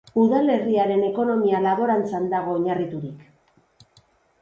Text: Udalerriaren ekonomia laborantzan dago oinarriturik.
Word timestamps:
Udalerriaren 0.19 1.03
ekonomia 1.09 1.61
laborantzan 1.67 2.29
dago 2.35 2.59
oinarriturik. 2.59 3.97